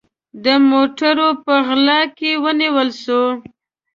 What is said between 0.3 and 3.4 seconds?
د موټروپه غلا کې ونیول سو